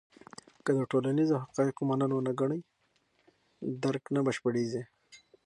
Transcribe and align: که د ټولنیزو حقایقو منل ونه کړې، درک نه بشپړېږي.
که 0.63 0.71
د 0.77 0.79
ټولنیزو 0.91 1.35
حقایقو 1.43 1.83
منل 1.89 2.11
ونه 2.13 2.33
کړې، 2.39 2.59
درک 3.83 4.03
نه 4.15 4.19
بشپړېږي. 4.25 4.83